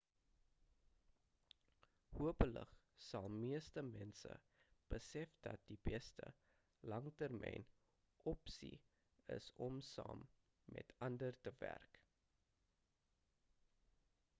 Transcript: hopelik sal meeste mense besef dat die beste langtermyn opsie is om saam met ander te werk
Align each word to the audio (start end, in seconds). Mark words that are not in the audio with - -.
hopelik 2.19 2.71
sal 3.07 3.27
meeste 3.43 3.83
mense 3.89 4.31
besef 4.93 5.35
dat 5.49 5.67
die 5.73 5.77
beste 5.91 6.31
langtermyn 6.93 7.69
opsie 8.33 8.73
is 9.39 9.51
om 9.69 9.79
saam 9.93 10.25
met 10.79 10.97
ander 11.11 11.41
te 11.49 11.57
werk 11.63 12.05